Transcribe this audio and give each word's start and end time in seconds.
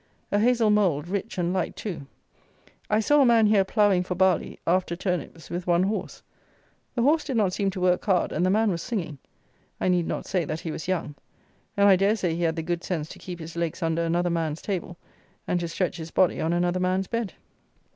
A 0.31 0.39
hazel 0.39 0.71
mould, 0.71 1.07
rich 1.07 1.37
and 1.37 1.53
light 1.53 1.75
too. 1.75 2.07
I 2.89 2.99
saw 2.99 3.21
a 3.21 3.25
man 3.27 3.45
here 3.45 3.63
ploughing 3.63 4.01
for 4.01 4.15
barley, 4.15 4.57
after 4.65 4.95
turnips, 4.95 5.51
with 5.51 5.67
one 5.67 5.83
horse: 5.83 6.23
the 6.95 7.03
horse 7.03 7.23
did 7.23 7.37
not 7.37 7.53
seem 7.53 7.69
to 7.69 7.79
work 7.81 8.03
hard, 8.05 8.31
and 8.31 8.43
the 8.43 8.49
man 8.49 8.71
was 8.71 8.81
singing: 8.81 9.19
I 9.79 9.89
need 9.89 10.07
not 10.07 10.25
say 10.25 10.43
that 10.43 10.61
he 10.61 10.71
was 10.71 10.87
young; 10.87 11.13
and 11.77 11.87
I 11.87 11.97
dare 11.97 12.15
say 12.15 12.33
he 12.33 12.41
had 12.41 12.55
the 12.55 12.63
good 12.63 12.83
sense 12.83 13.09
to 13.09 13.19
keep 13.19 13.37
his 13.39 13.55
legs 13.55 13.83
under 13.83 14.03
another 14.03 14.31
man's 14.31 14.63
table, 14.63 14.97
and 15.47 15.59
to 15.59 15.67
stretch 15.67 15.97
his 15.97 16.09
body 16.09 16.41
on 16.41 16.51
another 16.51 16.79
man's 16.79 17.05
bed. 17.05 17.33